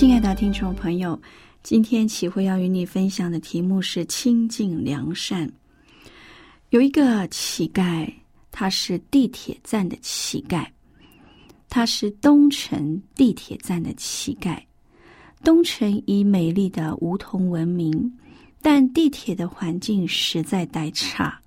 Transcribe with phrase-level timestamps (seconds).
[0.00, 1.20] 亲爱的听众朋友。
[1.62, 5.46] 今天启慧要与你分享的题目是清净良善。
[6.70, 8.10] 有一个乞丐，
[8.50, 10.66] 他是地铁站的乞丐，
[11.68, 14.58] 他是东城地铁站的乞丐。
[15.44, 18.10] 东城以美丽的梧桐闻名，
[18.62, 21.38] 但地铁的环境实在太差。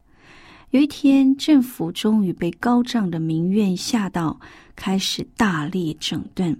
[0.69, 4.39] 有一天，政府终于被高涨的民怨吓到，
[4.75, 6.55] 开始大力整顿，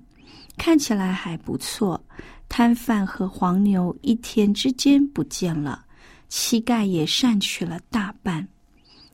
[0.57, 2.03] 看起来还不错。
[2.49, 5.83] 摊贩和黄牛一天之间不见了，
[6.29, 8.47] 乞丐也散去了大半。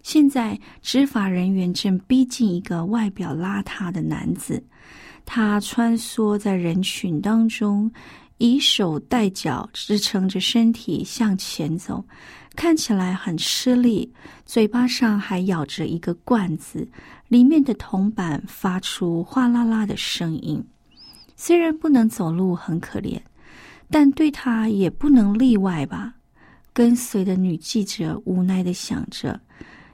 [0.03, 4.61] 现在执法人员正逼近一个外表邋遢的男子，
[5.25, 7.89] 他穿梭在人群当中，
[8.39, 12.03] 以手带脚支撑着身体向前走，
[12.55, 14.11] 看起来很吃力，
[14.45, 16.85] 嘴巴上还咬着一个罐子，
[17.29, 20.61] 里面的铜板发出哗啦啦的声音。
[21.41, 23.17] 虽然不能走路，很可怜。
[23.89, 26.13] 但对他也不能例外吧？
[26.73, 29.39] 跟随的女记者无奈的想着，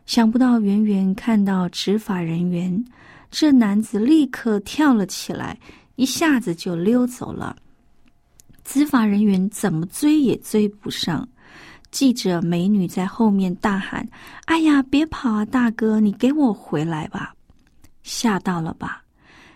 [0.07, 2.83] 想不到远远看到执法人员，
[3.29, 5.55] 这男子立刻跳了起来，
[5.97, 7.55] 一下子就溜走了。
[8.63, 11.29] 执法人员怎么追也追不上，
[11.91, 14.05] 记者美女在后面大喊
[14.45, 17.35] ：“哎呀，别跑啊，大哥，你给我回来吧！”
[18.01, 19.04] 吓到了吧？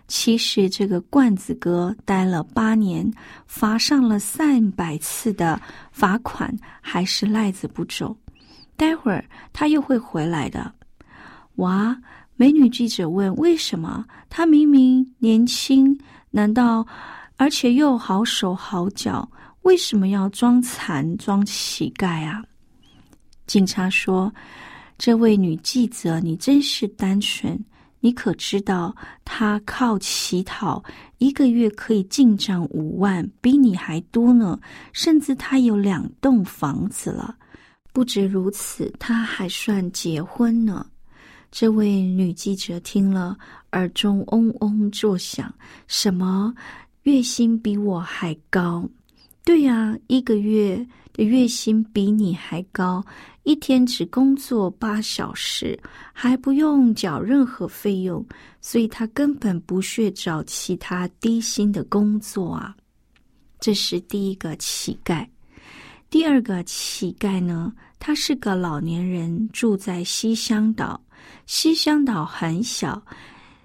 [0.10, 3.10] 其实这个罐子哥待了八年，
[3.46, 5.62] 罚上了三百次的
[5.92, 8.18] 罚款，还是赖着不走。
[8.76, 10.74] 待会儿他又会回来的。
[11.58, 11.96] 哇！
[12.36, 14.06] 美女记者问：“为什么？
[14.30, 16.00] 他明明年轻，
[16.32, 16.88] 难道
[17.36, 19.30] 而且又好手好脚，
[19.64, 22.42] 为什么要装残装乞丐啊？”
[23.46, 24.34] 警察说
[24.98, 27.64] ：“这位女记者，你真是单纯。”
[28.02, 28.96] 你可知道，
[29.26, 30.84] 他靠乞讨
[31.18, 34.60] 一个月可以进账五万，比你还多呢。
[34.94, 37.36] 甚至他有两栋房子了。
[37.92, 40.86] 不止如此，他还算结婚呢。
[41.52, 43.36] 这位女记者听了，
[43.72, 45.54] 耳中嗡嗡作响：
[45.88, 46.54] 什么？
[47.04, 48.88] 月薪比我还高？
[49.44, 53.04] 对呀，一个月的月薪比你还高。
[53.50, 55.76] 一天只工作八小时，
[56.14, 58.24] 还不用缴任何费用，
[58.62, 62.76] 所以他根本不屑找其他低薪的工作啊。
[63.60, 65.26] 这是第一个乞丐。
[66.12, 71.02] 第二个乞丐呢，他是个老年人，住在西乡岛。
[71.48, 73.02] 西乡岛很小，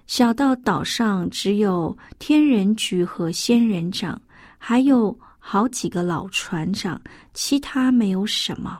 [0.07, 4.19] 小到岛上只有天人局和仙人掌，
[4.57, 6.99] 还有好几个老船长，
[7.35, 8.79] 其他没有什么。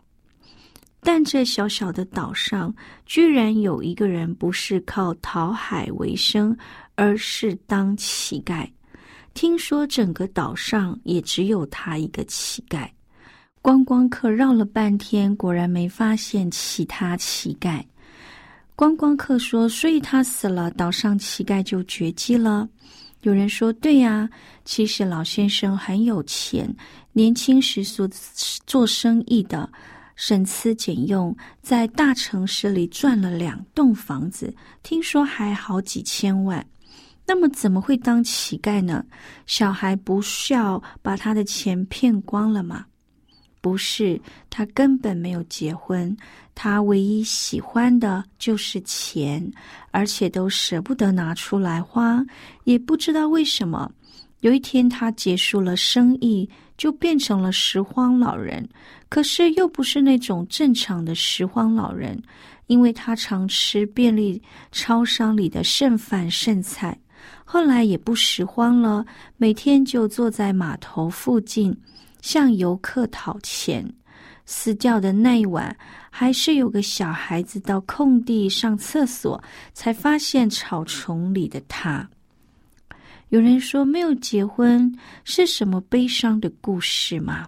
[1.05, 2.73] 但这小小的岛上，
[3.05, 6.57] 居然有一个人不是靠讨海为生，
[6.95, 8.67] 而是当乞丐。
[9.35, 12.89] 听说整个岛上也只有他一个乞丐。
[13.61, 17.83] 观光客绕了半天，果然没发现其他乞丐。
[18.75, 22.67] 观光客说：“所以他死了，岛上乞丐就绝迹了。”
[23.21, 24.27] 有人说：“对呀，
[24.65, 26.67] 其实老先生很有钱，
[27.13, 28.09] 年轻时所
[28.65, 29.69] 做生意的。”
[30.15, 34.53] 省吃俭用，在大城市里赚了两栋房子，
[34.83, 36.65] 听说还好几千万。
[37.27, 39.03] 那么怎么会当乞丐呢？
[39.47, 42.85] 小孩不孝，把他的钱骗光了吗？
[43.61, 46.15] 不是，他根本没有结婚，
[46.53, 49.51] 他唯一喜欢的就是钱，
[49.89, 52.23] 而且都舍不得拿出来花，
[52.65, 53.91] 也不知道为什么。
[54.41, 56.47] 有一天，他结束了生意，
[56.77, 58.69] 就变成了拾荒老人。
[59.07, 62.21] 可是又不是那种正常的拾荒老人，
[62.67, 64.41] 因为他常吃便利
[64.71, 66.97] 超商里的剩饭剩菜，
[67.43, 69.05] 后来也不拾荒了，
[69.37, 71.75] 每天就坐在码头附近
[72.21, 73.87] 向游客讨钱。
[74.47, 75.75] 死掉的那一晚，
[76.11, 79.43] 还是有个小孩子到空地上厕所，
[79.73, 82.07] 才发现草丛里的他。
[83.29, 87.47] 有人说，没有结婚是什么悲伤的故事吗？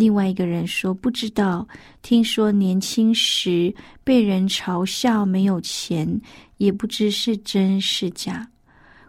[0.00, 1.68] 另外一个人说，不知道。
[2.00, 6.18] 听说年轻时被人嘲笑没有钱，
[6.56, 8.48] 也不知是真是假。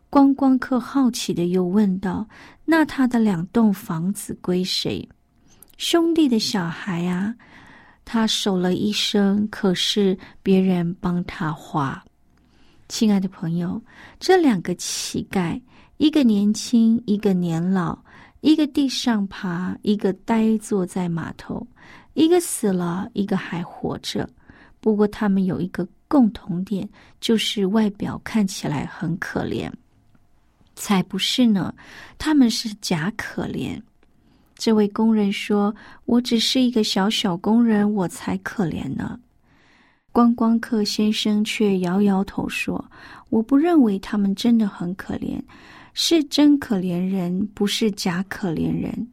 [0.10, 2.28] 观光客好奇的又问道
[2.66, 5.08] ：“那他的两栋房子归谁？”
[5.80, 7.34] 兄弟的小孩啊，
[8.04, 12.04] 他守了一生，可是别人帮他花。
[12.90, 13.82] 亲爱的朋友，
[14.20, 15.58] 这两个乞丐，
[15.96, 17.98] 一个年轻，一个年老，
[18.42, 21.66] 一个地上爬，一个呆坐在码头，
[22.14, 24.28] 一个死了，一个还活着。
[24.80, 26.90] 不过他们有一个共同点，
[27.20, 29.72] 就是外表看起来很可怜。
[30.76, 31.74] 才不是呢，
[32.18, 33.80] 他们是假可怜。
[34.56, 39.20] 这位工人说：“我只是一个小小工人，我才可怜呢。”
[40.12, 42.84] 观光客先生却摇摇头说
[43.30, 45.40] ：“我不认为他们真的很可怜，
[45.94, 49.08] 是真可怜人，不是假可怜人。”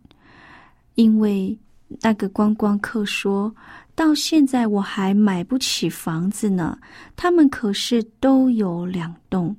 [0.97, 1.57] 因为
[2.01, 3.55] 那个观光客说
[3.95, 6.79] 到现在我还买不起房子呢，
[7.15, 9.55] 他们可是都有两栋。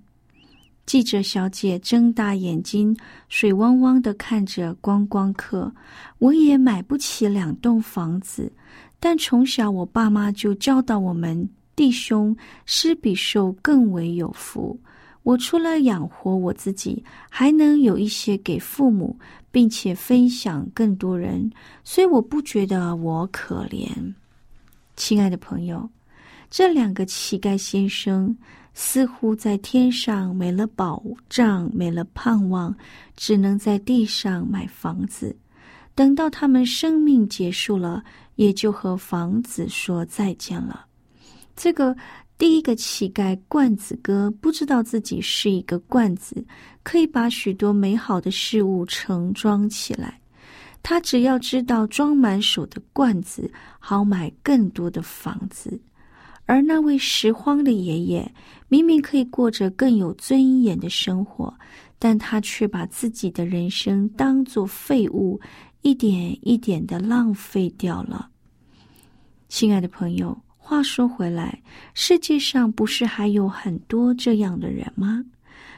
[0.86, 2.98] 记者小姐睁大眼睛，
[3.30, 5.72] 水汪汪的看着观光客。
[6.18, 8.52] 我也买不起两栋房子，
[9.00, 12.36] 但从小我爸妈就教导我们：弟兄
[12.66, 14.78] 施比受更为有福。
[15.30, 19.16] 我除了养活我自己，还能有一些给父母，
[19.52, 21.48] 并且分享更多人，
[21.84, 23.88] 所以我不觉得我可怜。
[24.96, 25.88] 亲爱的朋友，
[26.50, 28.36] 这两个乞丐先生。
[28.76, 32.74] 似乎在天上没了保障，没了盼望，
[33.18, 35.36] 只能在地上买房子。
[35.94, 38.02] 等到他们生命结束了，
[38.36, 40.86] 也就和房子说再见了。
[41.58, 41.94] 这个
[42.40, 46.44] 第一个乞丐罐子哥不知道自己是一个罐子，
[46.84, 50.18] 可以把许多美好的事物盛装起来。
[50.82, 55.78] 他只要知道装满手的罐子，好买更多的房子。
[56.46, 58.34] 而那位拾荒的爷爷，
[58.70, 61.54] 明明可以过着更有尊严的生活，
[62.00, 65.38] 但他却把自己的人生当作废物，
[65.82, 68.30] 一点一点的浪费掉了。
[69.50, 70.36] 亲爱的朋友，
[70.70, 71.60] 话说回来，
[71.96, 75.26] 世界上不是还有很多这样的人吗？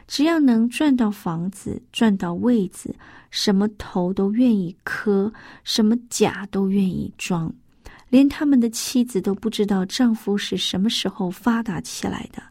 [0.06, 2.94] 只要能赚到房子、赚到位子，
[3.30, 5.32] 什么头都愿意磕，
[5.64, 7.50] 什么甲都愿意装。
[8.10, 12.44] 连他们的妻子都不知道丈夫是什么时候发达起来的。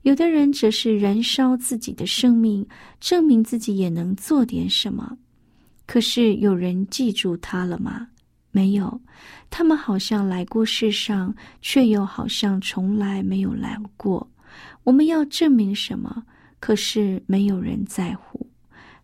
[0.00, 2.66] 有的人则是燃烧自己的生命，
[3.00, 5.14] 证明自己也能做点什么。
[5.86, 8.08] 可是有人记住他了吗？
[8.50, 9.00] 没有。
[9.48, 14.26] 他们好像来过世上，却又好像从来没有来过。
[14.84, 16.22] 我们要证明什么？
[16.58, 18.46] 可是没有人在乎。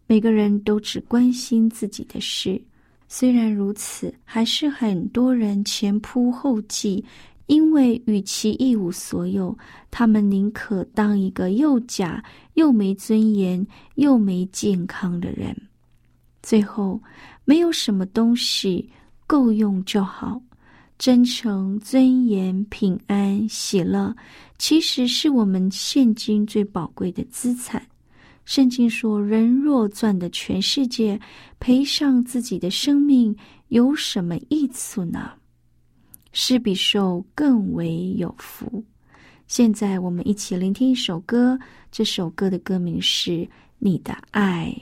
[0.06, 2.60] 每个人都只关心自己的事。
[3.08, 7.04] 虽然如此，还是很多人前仆后继，
[7.46, 9.56] 因为与其一无所有，
[9.90, 12.22] 他们宁可当一个又假
[12.54, 15.56] 又没尊严又没健康的人。
[16.42, 17.00] 最后，
[17.44, 18.88] 没有什么东西
[19.26, 20.40] 够用就好。
[20.98, 24.16] 真诚、尊严、平安、喜乐，
[24.56, 27.86] 其实是我们现今最宝贵的资产。
[28.46, 31.20] 圣经说：“人若赚得全世界，
[31.60, 33.36] 赔上自己的生命，
[33.68, 35.32] 有什么益处呢？
[36.32, 38.82] 施比受更为有福。”
[39.48, 41.58] 现在，我们一起聆听一首歌，
[41.92, 43.32] 这首歌的歌名是
[43.78, 44.74] 《你的爱》。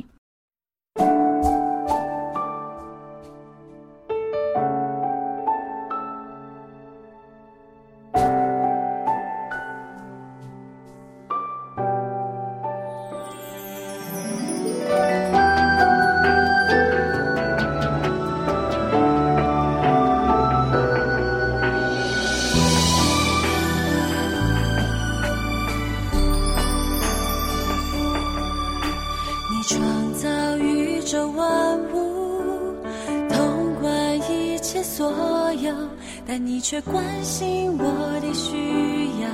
[37.25, 37.85] 心我
[38.21, 39.29] 的需要，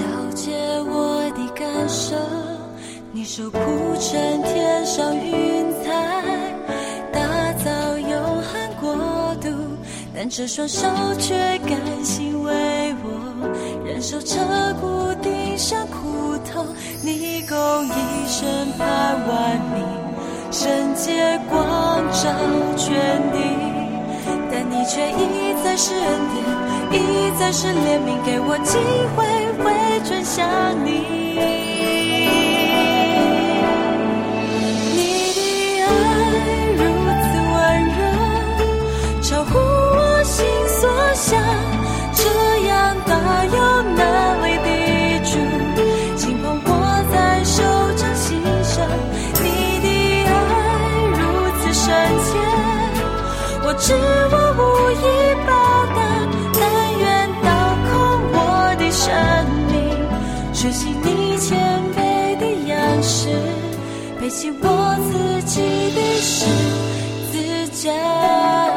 [0.00, 0.52] 了解
[0.88, 2.14] 我的感受。
[3.12, 3.58] 你手铺
[3.98, 5.92] 成天上云彩，
[7.12, 9.50] 打造永恒国度。
[10.14, 10.86] 但这双手
[11.18, 11.34] 却
[11.66, 14.38] 甘心为我忍受彻
[14.80, 16.64] 骨钉上苦痛。
[17.02, 18.48] 你共一生
[18.78, 19.82] 盼万民，
[20.52, 22.30] 圣洁光照
[22.76, 22.94] 全
[23.32, 23.38] 地，
[24.92, 26.04] 却一再是恩
[26.90, 28.76] 典，一再是怜悯，给我机
[29.14, 29.22] 会
[29.62, 29.70] 回
[30.04, 30.44] 转向
[30.84, 31.69] 你。
[60.80, 61.58] 起，你谦
[61.94, 63.28] 卑的样式，
[64.18, 65.60] 背起我自己
[65.94, 66.46] 的十
[67.30, 67.34] 字
[67.86, 68.69] 架。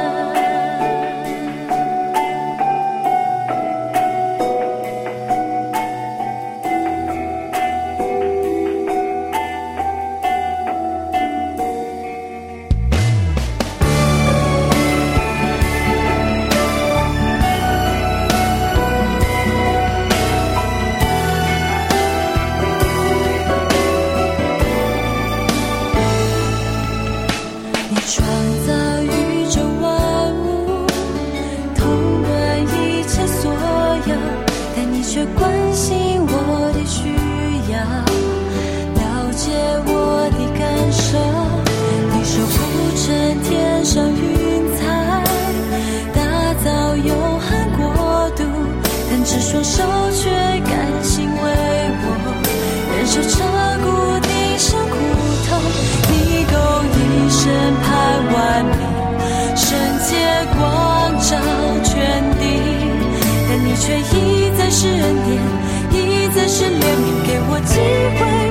[64.75, 65.39] 是恩典
[65.91, 67.77] 一再是怜悯给我机
[68.17, 68.42] 会。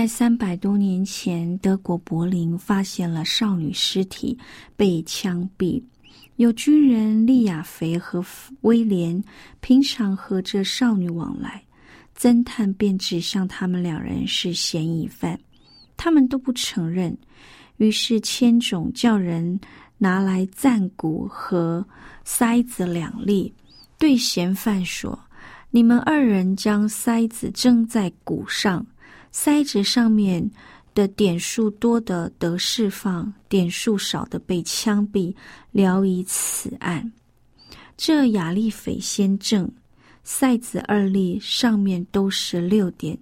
[0.00, 4.38] 在三百多年前，德国柏林发现了少女尸体
[4.74, 5.82] 被枪毙。
[6.36, 8.24] 有军人利亚菲和
[8.62, 9.22] 威廉
[9.60, 11.62] 平常和这少女往来，
[12.18, 15.38] 侦探便指向他们两人是嫌疑犯，
[15.98, 17.14] 他们都不承认。
[17.76, 19.60] 于是千种叫人
[19.98, 21.86] 拿来战鼓和
[22.24, 23.52] 塞子两粒，
[23.98, 25.20] 对嫌犯说
[25.70, 28.86] ：“你们二人将塞子扔在鼓上，
[29.30, 30.50] 塞子上面。”
[30.92, 35.32] 的点数多的得释放，点数少的被枪毙，
[35.70, 37.12] 聊以此案。
[37.96, 39.70] 这雅利斐先正，
[40.24, 43.16] 赛子二例上面都是六点，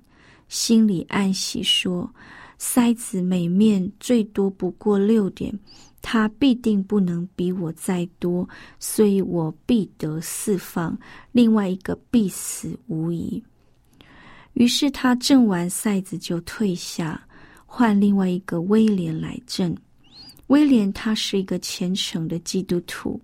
[0.48, 2.10] 心里暗喜说：
[2.56, 5.56] 塞子每面最多不过六点，
[6.00, 8.48] 他必定不能比我再多，
[8.80, 10.98] 所以我必得释放，
[11.32, 13.44] 另外一个必死无疑。
[14.58, 17.22] 于是他挣完赛子就退下。
[17.70, 19.76] 换另外一个威廉来挣。
[20.48, 23.20] 威廉他是一个虔诚的基督徒，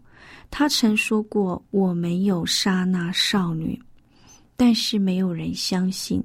[0.49, 3.81] 他曾说过：“我没有杀那少女。”
[4.55, 6.23] 但是没有人相信。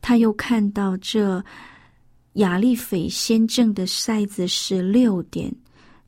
[0.00, 1.42] 他又看到这
[2.34, 5.52] 雅利斐先正的筛子是六点，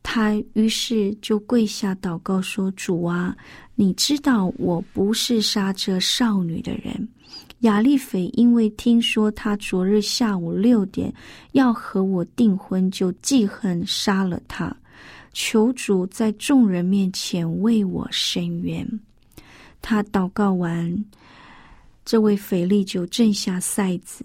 [0.04, 3.36] 他于是就跪下祷告说：“主啊，
[3.74, 7.08] 你知道我不是杀这少女的人。”
[7.60, 11.12] 雅利斐因为听说他昨日下午六点
[11.52, 14.74] 要和我订婚，就记恨杀了他。
[15.32, 19.00] 求主在众人面前为我伸冤。
[19.82, 21.04] 他祷告完，
[22.04, 24.24] 这位腓力就挣下塞子，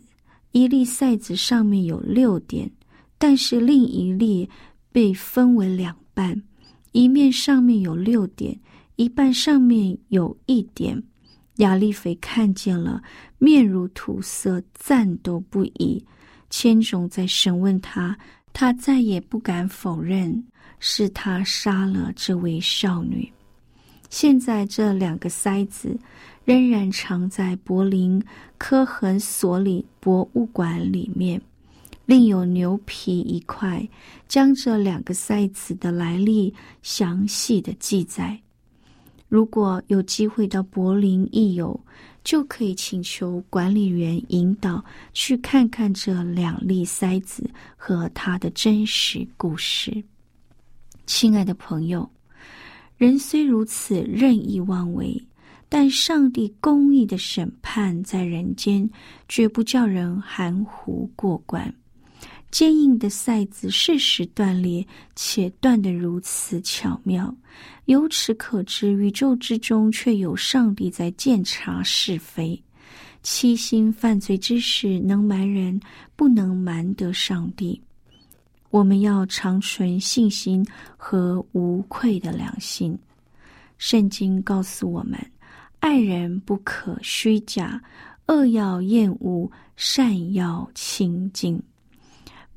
[0.51, 2.69] 一粒塞子上面有六点，
[3.17, 4.49] 但是另一粒
[4.91, 6.41] 被分为两半，
[6.93, 8.57] 一面上面有六点，
[8.95, 11.03] 一半上面有一点。
[11.57, 13.01] 亚利腓看见了，
[13.37, 16.03] 面如土色，赞斗不已。
[16.49, 18.17] 千种在审问他，
[18.53, 20.43] 他再也不敢否认
[20.79, 23.31] 是他杀了这位少女。
[24.09, 25.97] 现在这两个塞子
[26.45, 28.23] 仍然藏在柏林
[28.57, 31.41] 科痕索里博物馆里面，
[32.05, 33.85] 另有牛皮一块，
[34.27, 38.39] 将这两个塞子的来历详细的记载。
[39.27, 41.77] 如果有机会到柏林一游，
[42.23, 50.03] 就可以请求管理员引导去看看这两粒塞子和它的真实故事。
[51.05, 52.09] 亲爱的朋友，
[52.97, 55.21] 人虽如此任意妄为，
[55.69, 58.89] 但上帝公义的审判在人间，
[59.27, 61.73] 绝不叫人含糊过关。
[62.55, 67.35] 坚硬的塞子适时断裂，且断得如此巧妙。
[67.83, 72.63] 由此可知，宇宙之中却有上帝在鉴察是非。
[73.21, 75.77] 欺心犯罪之事能瞒人，
[76.15, 77.81] 不能瞒得上帝。
[78.69, 82.97] 我们要长存信心和无愧的良心。
[83.77, 85.19] 圣经告诉我们：
[85.81, 87.83] 爱人不可虚假，
[88.27, 91.61] 恶要厌恶，善要亲近。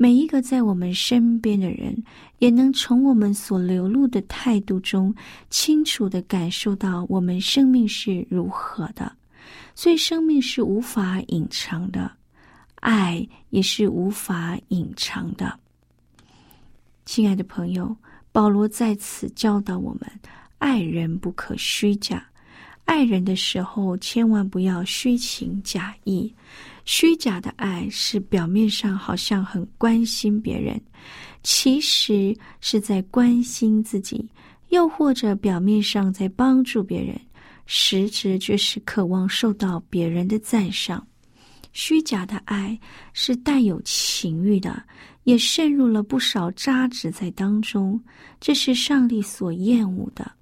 [0.00, 2.00] 每一个在我们身边的人，
[2.38, 5.12] 也能从我们所流露的态度中，
[5.50, 9.10] 清楚的感受到我们生命是如何的。
[9.74, 12.08] 所以，生命是无法隐藏的，
[12.76, 15.58] 爱也是无法隐藏的。
[17.04, 17.96] 亲爱的朋友，
[18.30, 20.08] 保罗在此教导我们：
[20.58, 22.24] 爱人不可虚假，
[22.84, 26.32] 爱人的时候千万不要虚情假意。
[26.88, 30.80] 虚假的爱是表面上好像很关心别人，
[31.42, 34.26] 其实是在关心自己；
[34.70, 37.14] 又或者表面上在帮助别人，
[37.66, 41.06] 实质却是渴望受到别人的赞赏。
[41.74, 42.76] 虚假的爱
[43.12, 44.82] 是带有情欲的，
[45.24, 48.02] 也渗入了不少渣滓在当中，
[48.40, 50.32] 这是上帝所厌恶的。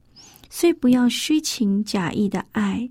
[0.48, 2.88] 所以，不要虚情假意的爱。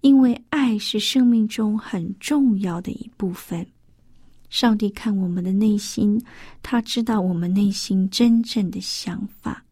[0.00, 3.66] 因为爱是生命中很重要的一部分。
[4.48, 6.18] 上帝看我们的内心，
[6.62, 9.62] 他知道我们内心真正的想法。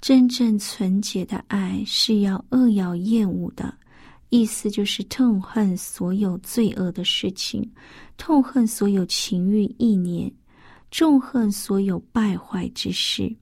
[0.00, 3.74] 真正纯洁的爱是要恶要厌恶的，
[4.28, 7.68] 意思就是痛恨所有罪恶的事情，
[8.16, 10.32] 痛恨所有情欲意念，
[10.90, 13.34] 重恨所有败坏之事。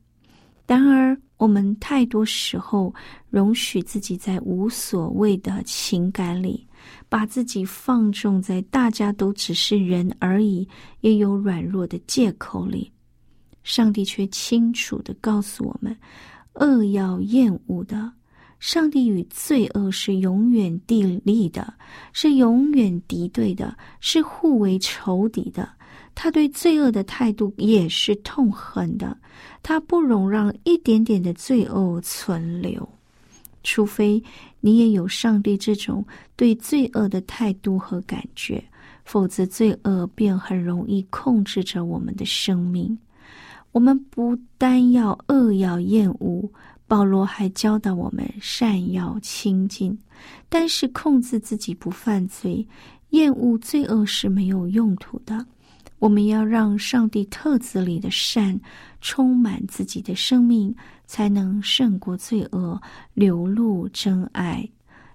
[0.66, 2.92] 然而，我们太多时候
[3.30, 6.66] 容许自己在无所谓的情感里，
[7.08, 10.66] 把自己放纵在大家都只是人而已，
[11.02, 12.90] 也有软弱的借口里。
[13.62, 15.96] 上帝却清楚的告诉我们：
[16.54, 18.12] 恶要厌恶的。
[18.58, 21.74] 上帝与罪恶是永远地立的，
[22.12, 25.75] 是永远敌对的，是互为仇敌的。
[26.18, 29.14] 他对罪恶的态度也是痛恨的，
[29.62, 32.88] 他不容让一点点的罪恶存留，
[33.62, 34.20] 除非
[34.60, 36.02] 你也有上帝这种
[36.34, 38.64] 对罪恶的态度和感觉，
[39.04, 42.98] 否则罪恶便很容易控制着我们的生命。
[43.72, 46.50] 我们不单要恶要厌恶，
[46.88, 49.96] 保罗还教导我们善要亲近，
[50.48, 52.66] 但是控制自己不犯罪，
[53.10, 55.44] 厌恶罪恶是没有用途的。
[55.98, 58.58] 我们要让上帝特质里的善
[59.00, 60.74] 充满自己的生命，
[61.06, 62.80] 才能胜过罪恶，
[63.14, 64.68] 流露真爱。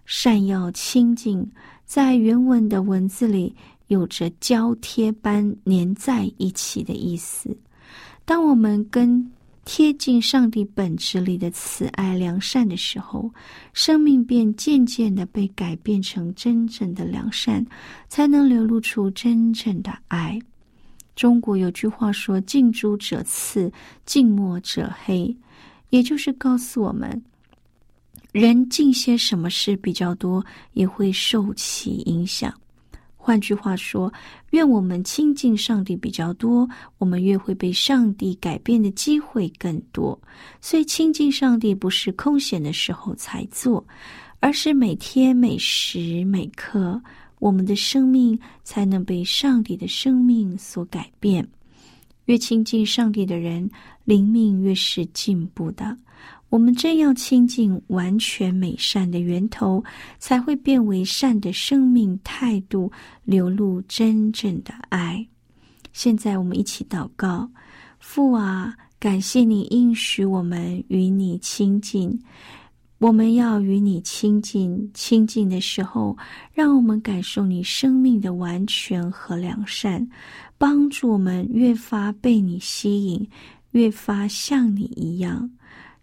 [0.06, 1.50] 善要清净，
[1.86, 3.56] 在原文的文字里
[3.88, 7.56] 有着胶贴般粘在一起的意思。
[8.26, 9.32] 当我们跟
[9.64, 13.32] 贴近上帝本质里的慈爱良善的时候，
[13.74, 17.66] 生命便渐渐的被改变成真正的良善，
[18.10, 20.40] 才能流露出真正的爱。
[21.16, 23.72] 中国有句话说：“近朱者赤，
[24.06, 25.36] 近墨者黑。”
[25.92, 27.22] 也就是告诉我们，
[28.32, 32.54] 人近些什么事比较多，也会受其影响。
[33.18, 34.12] 换句话说，
[34.52, 40.20] 愿我们亲近上帝比较多，我们越会被上帝改变的机会更多。
[40.62, 43.86] 所以，亲近上帝不是空闲的时候才做，
[44.40, 47.00] 而是每天每时每刻，
[47.42, 51.46] 我们的生命才能被上帝的生命所改变。
[52.26, 53.68] 越亲近上帝的人，
[54.06, 55.98] 灵命越是进步的。
[56.50, 59.84] 我们真要亲近完全美善的源头，
[60.20, 62.92] 才会变为善的生命态度，
[63.24, 65.26] 流露真正的爱。
[65.94, 67.50] 现在我们一起祷告：
[68.00, 72.18] 父啊，感谢你应许我们与你亲近，
[73.02, 74.92] 我们要与你亲近。
[74.94, 76.16] 亲近的时候，
[76.54, 80.08] 让我们感受你生命的完全和良善，
[80.56, 83.28] 帮助我们越发被你吸引，
[83.72, 85.50] 越发像你一样。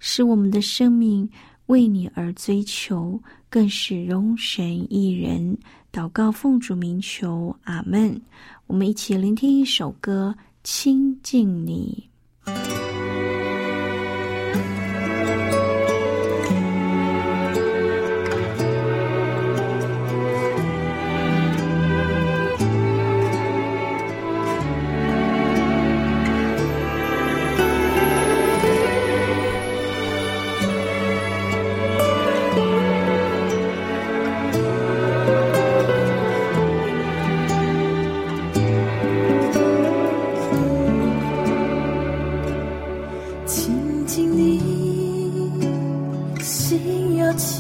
[0.01, 1.31] 使我们的生命
[1.67, 5.57] 为你而追求，更是容神一人。
[5.93, 8.21] 祷告奉主名求，阿门。
[8.67, 10.35] 我们一起聆听一首歌，
[10.65, 12.09] 亲近你。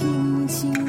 [0.09, 0.88] 轻轻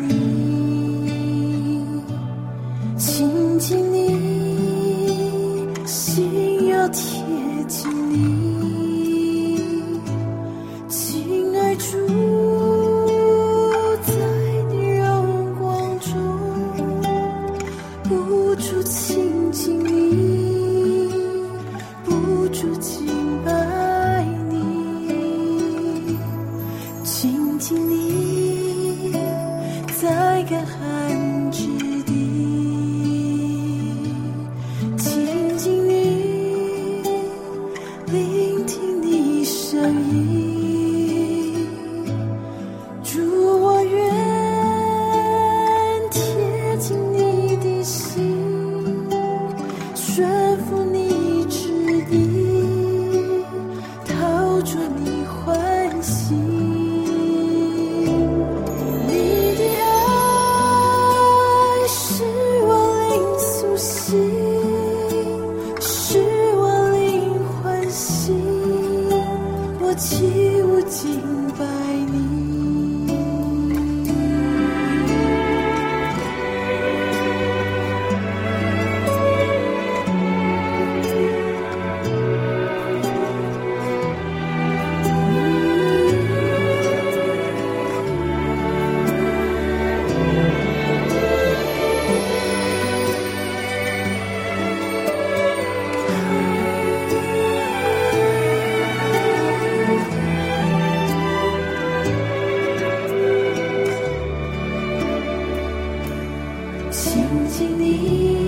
[107.20, 108.48] 请请你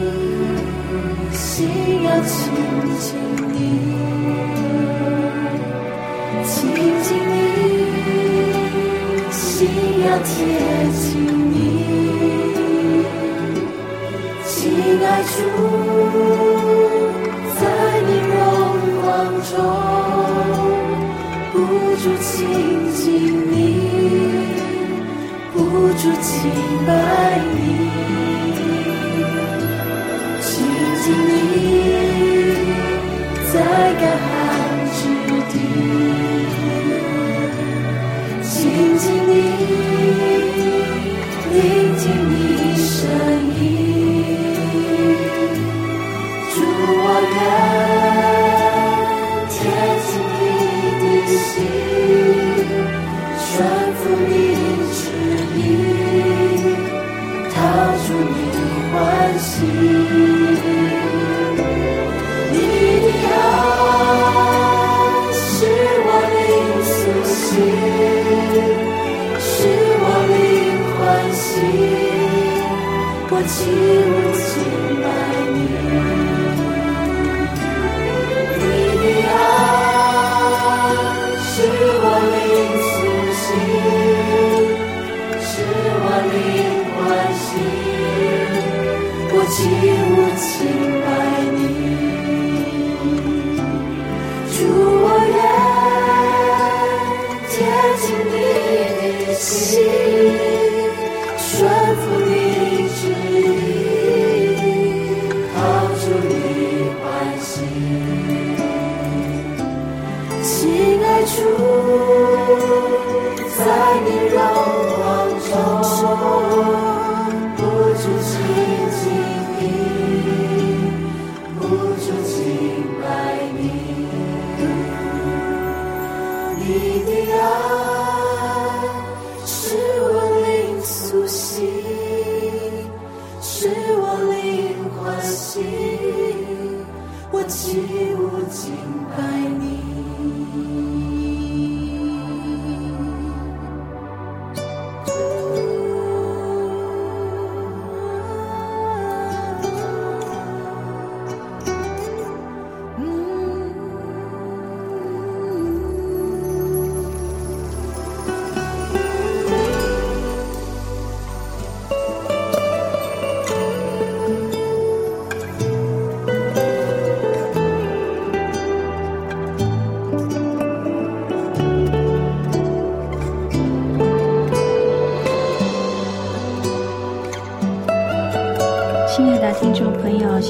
[1.34, 2.32] 心要轻
[3.02, 3.10] 轻
[3.52, 3.54] 你
[6.46, 6.52] 请
[7.04, 7.32] 请你
[9.30, 9.68] 心
[10.06, 10.30] 要贴
[10.94, 11.04] 近
[11.52, 11.54] 你。
[14.46, 14.50] 期
[15.02, 15.30] 待住
[17.60, 17.62] 在
[18.08, 18.34] 你目
[19.02, 19.04] 光
[19.52, 19.54] 中
[21.52, 21.56] 不
[21.98, 22.30] 住亲
[22.94, 23.02] 亲
[23.52, 23.54] 你
[25.54, 26.50] 不住亲
[26.88, 26.90] 拜
[27.54, 28.31] 你。
[31.04, 31.32] 经历，
[33.52, 33.56] 在
[34.00, 34.30] 干旱
[34.94, 35.00] 之
[35.52, 35.54] 地，
[38.44, 38.50] 亲
[39.00, 39.30] 近你，
[41.54, 41.60] 聆
[41.98, 42.32] 听你
[42.78, 42.90] 声
[43.60, 43.62] 音。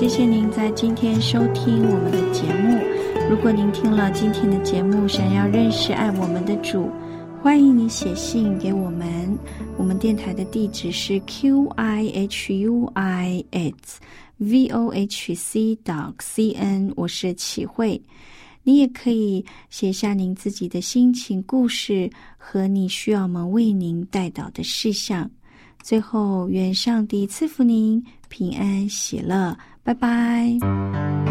[0.02, 2.76] 谢谢您在今天收听我们的节目。
[3.30, 6.90] 如果您听了今天的节目，想要认识爱我们的主，
[7.40, 9.38] 欢迎您写信给我们。
[9.78, 14.00] 我们电台的地址是 q i h u i s
[14.40, 18.02] v o h c dot c n，我是启慧。
[18.64, 22.10] 你也可以写下您自己的心情故事
[22.40, 25.30] 和你需要我们为您带导的事项。
[25.84, 31.31] 最后，愿上帝赐福您平安喜乐，拜拜。